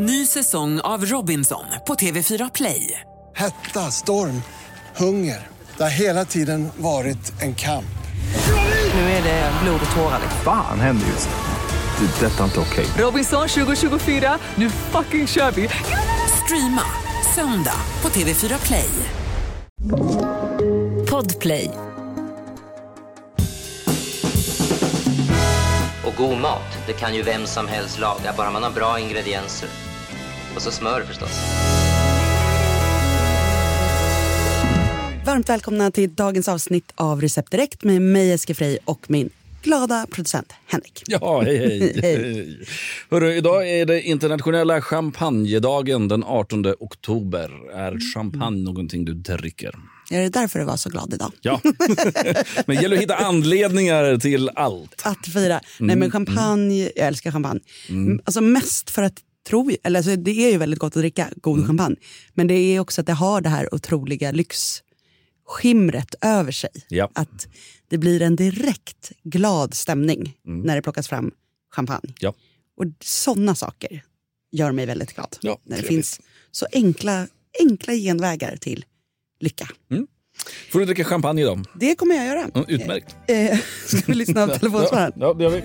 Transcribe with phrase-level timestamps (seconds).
[0.00, 3.00] Ny säsong av Robinson på TV4 Play.
[3.36, 4.42] Hetta, storm,
[4.96, 5.46] hunger.
[5.76, 7.98] Det har hela tiden varit en kamp.
[8.94, 10.20] Nu är det blod och tårar.
[10.44, 12.06] Fan händer just nu.
[12.06, 12.26] Det.
[12.26, 12.86] är Detta är inte okej.
[12.98, 15.68] Robinson 2024, nu fucking kör vi!
[16.44, 16.82] Streama
[17.34, 18.90] söndag på TV4 Play.
[21.10, 21.70] Podplay.
[26.06, 29.87] Och god mat, det kan ju vem som helst laga, bara man har bra ingredienser.
[30.58, 31.30] Och så smör förstås.
[35.26, 39.30] Varmt välkomna till dagens avsnitt av Recept Direkt med mig Eskil Frey och min
[39.62, 41.02] glada producent Henrik.
[41.06, 41.92] Ja, hej hej.
[42.02, 42.58] Hej.
[43.10, 47.50] Hörru, idag är det internationella champagnedagen den 18 oktober.
[47.74, 49.74] Är champagne någonting du dricker?
[50.10, 51.32] Är det därför du var så glad idag?
[51.40, 51.60] Ja.
[52.66, 55.02] Men det gäller att hitta anledningar till allt.
[55.04, 55.60] Att fira.
[55.78, 57.60] Nej Mm, men champagne, jag älskar champagne.
[57.88, 59.14] M- Alltså mest för att,
[59.48, 61.66] tro, eller alltså det är ju väldigt gott att dricka god Mm.
[61.66, 61.96] champagne.
[62.34, 66.70] Men det är också att det har det här otroliga lyxskimret över sig.
[66.88, 67.10] Ja.
[67.14, 67.48] Att
[67.88, 71.30] det blir en direkt glad stämning när det plockas fram
[71.74, 72.00] champagne.
[72.08, 72.14] Mm.
[72.20, 72.34] Ja.
[72.76, 74.04] Och sådana saker
[74.52, 75.36] gör mig väldigt glad.
[75.40, 77.26] Ja, när det finns så enkla,
[77.60, 78.84] enkla genvägar till
[79.40, 79.68] lycka.
[80.70, 81.64] Får du dricka champagne idag?
[81.74, 82.50] Det kommer jag göra.
[82.54, 83.16] Ja, utmärkt.
[83.28, 85.12] Eh, ska vi lyssna på telefonsvararen?
[85.16, 85.62] Ja, det gör vi.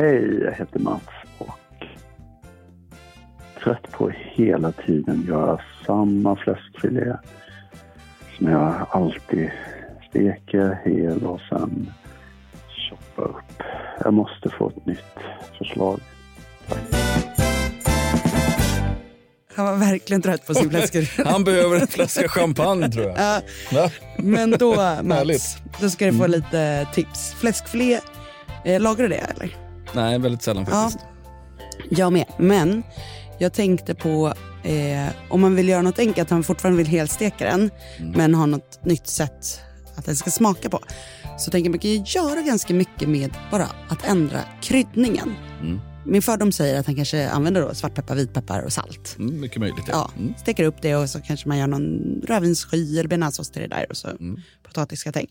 [0.00, 1.02] Hej, jag heter Mats
[1.38, 1.86] och
[3.62, 7.16] trött på att hela tiden göra samma fläskfilé
[8.38, 9.50] som jag alltid
[10.08, 11.92] steker hel och sen
[12.90, 13.62] choppar upp.
[14.04, 15.18] Jag måste få ett nytt
[15.58, 16.00] förslag.
[19.54, 21.06] Han var verkligen trött på sin fläskfilé.
[21.30, 23.42] Han behöver en flaska champagne tror jag.
[23.72, 25.06] Ja, men då Härligt.
[25.06, 27.34] Mats, då ska du få lite tips.
[27.34, 28.00] Fläskfilé,
[28.64, 29.69] eh, lagar du det eller?
[29.94, 31.04] Nej, väldigt sällan faktiskt.
[31.90, 32.26] Jag med.
[32.38, 32.82] Men
[33.38, 37.44] jag tänkte på eh, om man vill göra något enkelt, att man fortfarande vill helsteka
[37.44, 37.70] den,
[38.14, 39.60] men har något nytt sätt
[39.96, 40.80] att den ska smaka på.
[41.38, 45.34] Så tänker man kan ju göra ganska mycket med bara att ändra kryddningen.
[46.06, 49.16] Min fördom säger att han kanske använder då svartpeppar, vitpeppar och salt.
[49.18, 49.84] Mm, mycket möjligt.
[49.88, 50.34] Ja, Mm.
[50.38, 53.86] steker upp det och så kanske man gör någon rödvinssky eller bearnaisesås till det där
[53.90, 54.36] och så Mm.
[54.62, 55.26] potatisgratäng.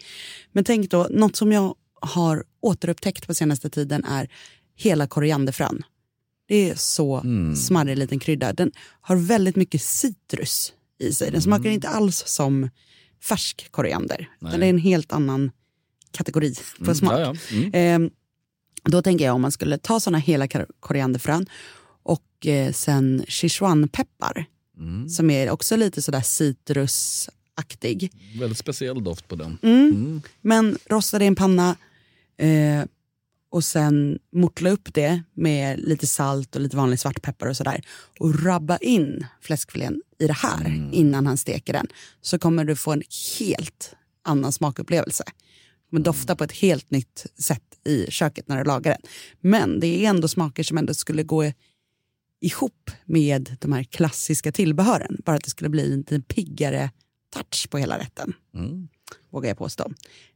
[0.51, 4.29] Men tänk då, något som jag har återupptäckt på senaste tiden är
[4.75, 5.83] hela korianderfrön.
[6.47, 7.55] Det är så Mm.
[7.55, 8.53] smarrig liten krydda.
[8.53, 8.71] Den
[9.01, 11.31] har väldigt mycket citrus i sig.
[11.31, 12.69] Den smakar inte alls som
[13.23, 14.29] färsk koriander.
[14.39, 14.57] Nej.
[14.59, 15.51] Det är en helt annan
[16.11, 16.55] kategori
[16.85, 17.13] på smak.
[17.13, 17.35] Ja, ja.
[17.57, 18.03] Mm.
[18.03, 18.09] Eh,
[18.83, 21.45] då tänker jag om man skulle ta såna hela kor- korianderfrön
[22.03, 24.45] och eh, sen Sichuanpeppar
[24.77, 25.09] Mm.
[25.09, 28.11] som är också lite sådär citrusaktig.
[28.39, 29.57] Väldigt speciell doft på den.
[29.61, 29.79] Mm.
[29.89, 30.21] Mm.
[30.41, 31.75] Men rosta det i en panna
[32.39, 32.85] eh,
[33.51, 37.81] och sen mortla upp det med lite salt och lite vanlig svartpeppar och sådär.
[38.19, 40.93] Och rabba in fläskfilén i det här Mm.
[40.93, 41.87] innan han steker den.
[42.21, 43.03] Så kommer du få en
[43.39, 45.23] helt annan smakupplevelse.
[45.27, 49.01] Du kommer dofta på ett helt nytt sätt i köket när du lagar den.
[49.51, 51.51] Men det är ändå smaker som ändå skulle gå
[52.41, 55.17] ihop med de här klassiska tillbehören.
[55.25, 56.91] Bara att det skulle bli en lite piggare
[57.33, 58.87] touch på hela rätten Mm.
[59.29, 59.91] vågar jag påstå.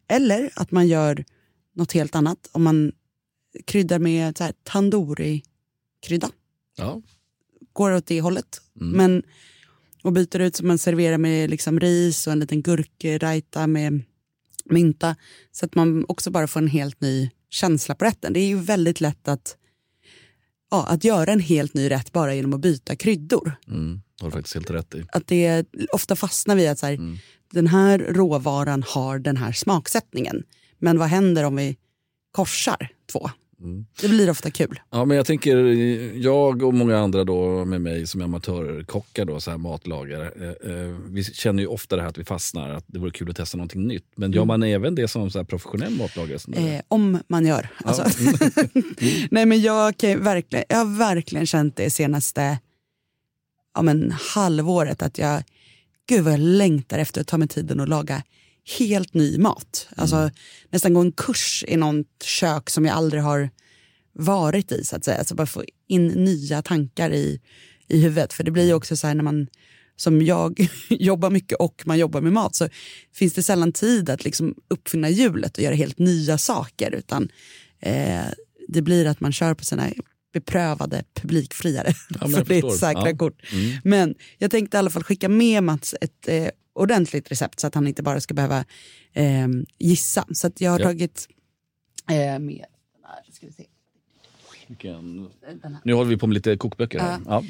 [0.07, 1.25] Eller att man gör
[1.73, 2.49] något helt annat.
[2.51, 2.91] Om man
[3.65, 6.29] kryddar med så här tandoori-krydda.
[6.77, 7.01] Ja.
[7.73, 8.61] Går åt det hållet.
[8.81, 8.97] Mm.
[8.97, 9.23] Men,
[10.03, 14.01] och byter ut så man serverar med liksom ris och en liten gurkraita med
[14.65, 15.15] mynta.
[15.51, 18.33] Så att man också bara får en helt ny känsla på rätten.
[18.33, 19.57] Det är ju väldigt lätt att,
[20.71, 23.55] ja, att göra en helt ny rätt bara genom att byta kryddor.
[23.67, 24.01] Mm.
[24.21, 25.05] Har du faktiskt helt rätt i.
[25.11, 27.17] Att det ofta fastnar vi att så här, Mm.
[27.51, 30.43] den här råvaran har den här smaksättningen.
[30.83, 31.77] Men vad händer om vi
[32.31, 33.29] korsar två?
[33.59, 33.85] Mm.
[34.01, 34.79] Det blir ofta kul.
[34.89, 35.57] Ja, men jag tänker,
[36.17, 40.71] jag och många andra då med mig som är amatörkockar, då, så här matlagare, eh,
[40.71, 43.35] eh, vi känner ju ofta det här att vi fastnar, att det vore kul att
[43.35, 44.05] testa någonting nytt.
[44.15, 46.75] Men gör man även det som så professionell matlagare?
[46.75, 47.69] Eh, om man gör.
[47.77, 48.03] Alltså.
[49.31, 52.59] Nej, men jag, kan verkligen, jag har verkligen känt det senaste
[53.75, 55.43] ja, men, halvåret att jag,
[56.05, 58.23] gud vad jag längtar efter att ta mig tiden och laga
[58.79, 59.87] helt ny mat.
[59.95, 60.29] Alltså
[60.69, 63.49] nästan gå en kurs i något kök som jag aldrig har
[64.13, 65.17] varit i så att säga.
[65.17, 67.41] Alltså bara få in nya tankar i,
[67.87, 68.33] i huvudet.
[68.33, 69.47] För det blir ju också så här när man
[69.95, 72.69] som jag jobbar mycket och man jobbar med mat så
[73.13, 77.29] finns det sällan tid att liksom uppfinna hjulet och göra helt nya saker utan
[77.79, 78.25] eh,
[78.67, 79.89] det blir att man kör på sina
[80.33, 81.93] beprövade publikfriare.
[82.21, 83.17] men för det är ett säkra Ja.
[83.17, 83.41] kort.
[83.51, 83.77] Mm.
[83.83, 87.75] Men jag tänkte i alla fall skicka med Mats ett eh, ordentligt recept så att
[87.75, 88.65] han inte bara ska behöva
[89.13, 89.47] eh,
[89.79, 90.25] gissa.
[90.33, 90.85] Så jag har Ja.
[90.85, 91.27] tagit
[92.09, 93.65] eh, med den här, ska vi se.
[94.67, 95.29] Vilken...
[95.83, 97.19] Nu håller vi på med lite kokböcker här.
[97.25, 97.43] Ja.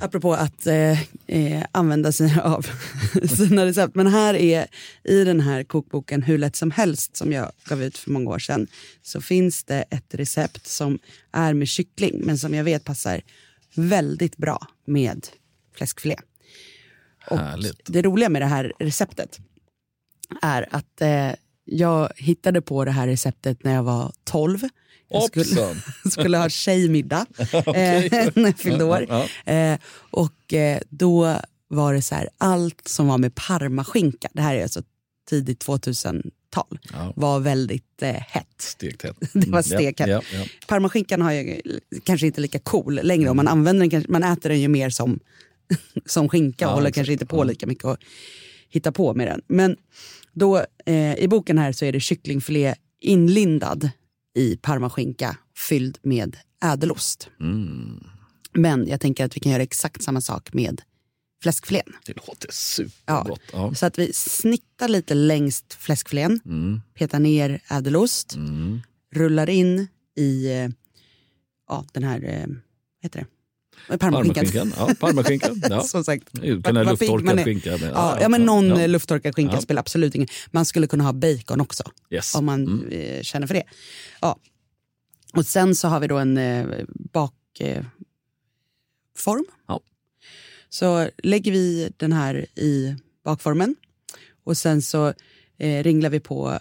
[0.00, 2.66] Apropå att eh, eh, använda sig av
[3.36, 3.94] sina recept.
[3.94, 4.66] Men här är
[5.04, 8.38] i den här kokboken Hur lätt som helst som jag gav ut för många år
[8.38, 8.66] sedan.
[9.02, 10.98] Så finns det ett recept som
[11.32, 13.20] är med kyckling men som jag vet passar
[13.74, 15.26] väldigt bra med
[15.76, 16.16] fläskfilé.
[17.30, 17.80] Och Härligt.
[17.86, 19.38] det roliga med det här receptet
[20.42, 21.30] är att eh,
[21.64, 24.60] jag hittade på det här receptet när jag var 12.
[25.08, 25.76] Jag skulle,
[26.10, 29.06] skulle ha tjejmiddag eh, när jag fyllde år.
[29.44, 29.78] Eh,
[30.10, 31.36] och eh, då
[31.68, 34.82] var det så här, allt som var med parmaskinka, det här är alltså
[35.30, 37.12] tidigt 2000-tal, Ja.
[37.16, 38.46] var väldigt eh, hett.
[38.60, 39.16] Stekt hett.
[39.32, 40.08] Det var Mm, stekhett.
[40.08, 40.44] Ja, ja.
[40.66, 41.60] Parmaskinkan har ju
[42.04, 45.20] kanske inte lika cool längre och man använder den, man äter den ju mer som,
[46.06, 46.94] som skinka och Ja, håller exakt.
[46.94, 47.44] kanske inte på Ja.
[47.44, 47.96] lika mycket och
[48.68, 49.42] hitta på med den.
[49.46, 49.76] Men
[50.32, 53.90] då, eh, i boken här så är det kycklingfilé inlindad
[54.34, 55.36] i parmaskinka
[55.68, 57.28] fylld med ädelost.
[57.40, 58.04] Mm.
[58.52, 60.82] Men jag tänker att vi kan göra exakt samma sak med
[61.42, 61.92] fläskfilén.
[62.06, 63.40] Det låter supergott.
[63.52, 63.74] Ja.
[63.74, 66.80] Så att vi snittar lite längst fläskfilén, Mm.
[66.94, 68.80] petar ner ädelost, Mm.
[69.14, 69.86] rullar in
[70.16, 70.68] i eh,
[71.68, 72.56] ja, den här, eh, vad
[73.02, 73.26] heter det?
[73.98, 74.72] Parmaskinkan.
[74.76, 75.62] Ja, parmaskinkan.
[75.70, 75.80] Ja.
[75.82, 76.32] Som sagt.
[76.64, 77.44] Kan man lufttorkad är.
[77.44, 77.70] skinka.
[77.70, 78.86] Men, Ja, ja, men någon ja.
[78.86, 79.60] lufttorkad skinka Ja.
[79.60, 82.34] spelar absolut ingen Man skulle kunna ha bacon också Yes.
[82.34, 82.88] om man Mm.
[82.88, 83.62] eh, känner för det.
[84.20, 84.38] Ja.
[85.34, 86.66] Och sen så har vi då en eh,
[87.12, 87.84] bakform.
[89.28, 89.44] Eh.
[89.68, 89.80] Ja.
[90.68, 93.74] Så lägger vi den här i bakformen
[94.44, 95.12] och sen så
[95.58, 96.58] ringlar vi på,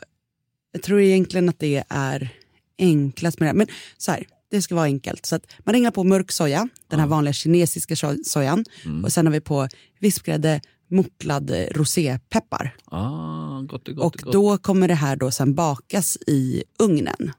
[0.72, 2.30] jag tror egentligen att det är
[2.78, 3.58] enklast med det här.
[3.58, 5.25] Men så här, det ska vara enkelt.
[5.25, 8.65] Så man ringlar på mörk soja, den här vanliga kinesiska so- sojan.
[8.86, 9.03] Mm.
[9.06, 9.68] Och sen har vi på
[10.00, 12.75] vispgrädde, mortlad rosépeppar.
[12.86, 14.06] Ah, gott och gott.
[14.15, 14.33] Och gott.
[14.33, 17.31] då kommer det här då sen bakas i ugnen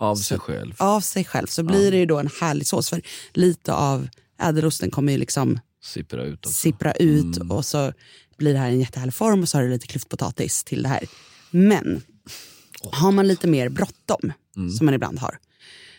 [0.00, 0.74] Av sig själv.
[0.78, 1.46] av sig själv.
[1.46, 2.90] Så blir det ju då en härlig sås.
[2.90, 3.02] För
[3.32, 4.08] lite av
[4.40, 6.52] ädelosten kommer ju liksom Sippra ut också.
[6.52, 7.50] sippra ut Mm.
[7.50, 7.92] och så
[8.36, 11.04] blir det här en jättehärlig form och så har du lite klyftpotatis till det här.
[11.50, 12.02] Men
[12.92, 14.70] har man lite mer bråttom, Mm.
[14.70, 15.38] som man ibland har,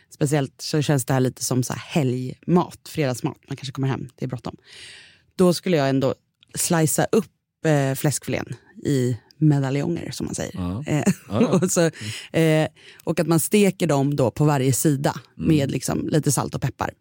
[0.10, 4.10] speciellt så känns det här lite som så här helgmat, fredagsmat, man kanske kommer hem,
[4.16, 4.56] det är bråttom.
[5.36, 6.16] Då skulle jag ändå
[6.56, 7.32] slicea upp
[7.66, 8.46] eh, fläskfilén
[8.86, 10.52] i medaljonger som man säger.
[10.56, 10.84] Ja.
[10.88, 11.48] Eh, Ja, ja.
[11.62, 11.82] och, så,
[12.38, 12.68] eh,
[13.04, 15.48] och att man steker dem då på varje sida Mm.
[15.48, 16.92] med liksom lite salt och peppar.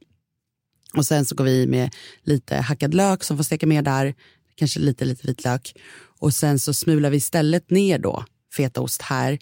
[0.94, 4.14] Och sen så går vi med lite hackad lök som får steka med där,
[4.55, 5.72] kanske lite, lite vitlök.
[6.20, 8.25] Och sen så smular vi istället ner då
[8.56, 9.38] fetaost här,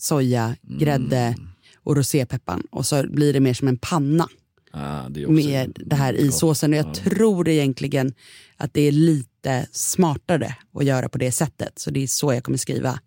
[0.00, 0.78] soja, Mm.
[0.78, 1.36] grädde
[1.84, 2.62] och rosépepparn.
[2.70, 4.28] Och så blir det mer som en panna
[4.76, 6.72] Ah, det med det här i såsen.
[6.72, 6.94] Och jag Ja.
[6.94, 8.14] tror egentligen
[8.56, 11.78] att det är lite smartare att göra på det sättet.
[11.78, 13.00] Så det är så jag kommer skriva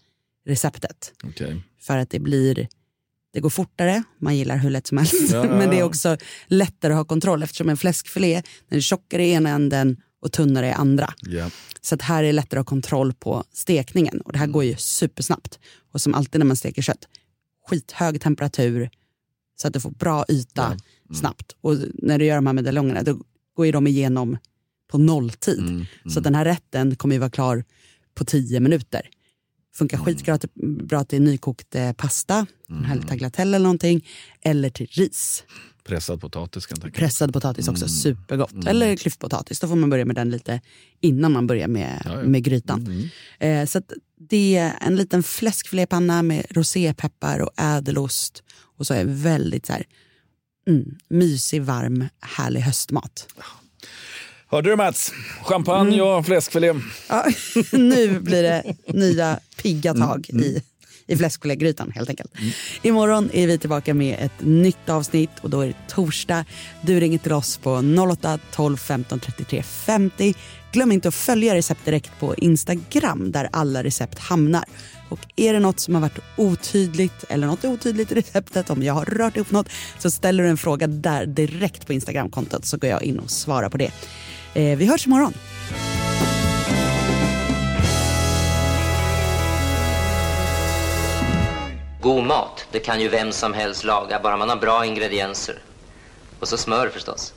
[0.45, 1.13] receptet.
[1.24, 1.62] Okej.
[1.81, 2.68] För att det blir,
[3.33, 5.31] det går fortare, man gillar hur lätt som helst.
[5.31, 9.25] Ja, Men det är också lättare att ha kontroll eftersom en fläskfilé, den är tjockare
[9.25, 11.13] i ena änden och tunnare i andra.
[11.21, 11.50] Ja.
[11.81, 14.63] Så att här är det lättare att ha kontroll på stekningen och det här går
[14.63, 15.59] ju supersnabbt.
[15.94, 17.07] Och som alltid när man steker kött,
[17.69, 18.90] skithög temperatur
[19.62, 20.78] så att du får bra yta
[21.14, 21.56] snabbt.
[21.62, 23.19] Och när du gör de här medaljongerna då
[23.56, 24.38] går ju de igenom
[24.92, 25.60] på nolltid.
[25.60, 27.64] Mm, Så att den här rätten kommer ju vara klar
[28.16, 29.02] på tio minuter.
[29.75, 30.50] Funkar skitbra till,
[30.84, 34.06] bra till nykokt eh, pasta, en härlig tagliatelle eller någonting.
[34.42, 35.44] Eller till ris.
[35.84, 37.00] Pressad potatis kan jag tänka.
[37.00, 38.66] Pressad potatis också, supergott.
[38.68, 40.62] Eller klyftpotatis, då får man börja med den lite
[41.02, 42.24] innan man börjar med, Ja, ja.
[42.28, 43.09] med grytan.
[43.40, 48.44] Eh, så att det är en liten fläskfilépanna med rosépeppar och ädelost.
[48.78, 49.86] Och så är det väldigt så här,
[50.68, 53.28] mm, mysig, varm, härlig höstmat.
[54.47, 55.14] Hörde du Mats?
[55.44, 56.74] Champagne och fläskfilé.
[57.09, 57.26] Ja,
[57.71, 60.64] nu blir det nya pigga tag i,
[61.07, 62.31] i fläskfilégrytan helt enkelt.
[62.81, 66.45] Imorgon är vi tillbaka med ett nytt avsnitt och då är det torsdag.
[66.81, 70.33] Du ringer till oss på 08 12 15 33 50.
[70.71, 74.64] Glöm inte att följa Recept Direkt på Instagram där alla recept hamnar.
[75.09, 78.94] Och är det något som har varit otydligt eller något otydligt i receptet, om jag
[78.94, 82.90] har rört ihop något, så ställer du en fråga där direkt på Instagramkontot så går
[82.90, 83.92] jag in och svarar på det.
[84.54, 85.33] Eh, vi hörs imorgon.
[92.07, 95.59] God mat, det kan ju vem som helst laga, bara man har bra ingredienser.
[96.40, 97.33] Och så smör förstås.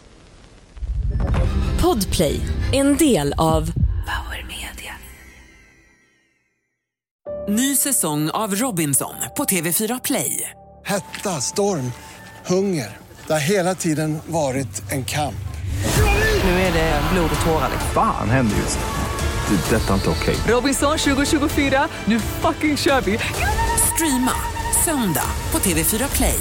[1.83, 2.41] Podplay,
[2.73, 3.73] en del av
[4.07, 4.95] Power Media.
[7.49, 10.50] Ny säsong av Robinson på TV4 Play.
[10.85, 11.93] Hetta, storm,
[12.47, 12.99] hunger.
[13.27, 15.35] Det har hela tiden varit en kamp.
[16.45, 17.71] Nu är det blod och tårar.
[17.95, 19.57] Fan händer just nu.
[19.57, 19.77] Det.
[19.77, 20.37] är Detta är inte okej.
[20.47, 23.19] Robinson 2024, nu fucking kör vi!
[23.95, 26.41] Streama söndag på TV4 Play.